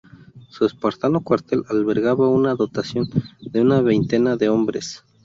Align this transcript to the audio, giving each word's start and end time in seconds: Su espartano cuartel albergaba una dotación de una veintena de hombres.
Su 0.49 0.65
espartano 0.65 1.21
cuartel 1.21 1.61
albergaba 1.69 2.27
una 2.27 2.55
dotación 2.55 3.07
de 3.39 3.61
una 3.61 3.81
veintena 3.81 4.35
de 4.35 4.49
hombres. 4.49 5.05